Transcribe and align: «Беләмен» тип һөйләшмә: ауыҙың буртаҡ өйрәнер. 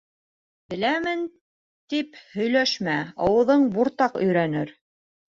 «Беләмен» 0.73 1.19
тип 1.93 2.17
һөйләшмә: 2.37 2.95
ауыҙың 3.27 3.67
буртаҡ 3.77 4.17
өйрәнер. 4.23 4.73